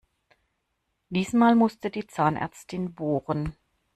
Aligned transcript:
Diesmal 1.09 1.53
musste 1.55 1.91
die 1.91 2.07
Zahnärztin 2.07 2.95
bohren. 2.95 3.55